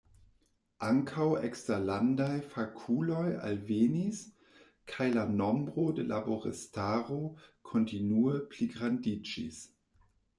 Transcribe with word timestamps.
Ankaŭ 0.85 1.25
eksterlandaj 1.47 2.37
fakuloj 2.53 3.25
alvenis, 3.49 4.21
kaj 4.93 5.07
la 5.17 5.25
nombro 5.41 5.85
de 5.99 6.07
laboristaro 6.13 7.19
kontinue 7.73 8.33
pligrandiĝis. 8.55 9.61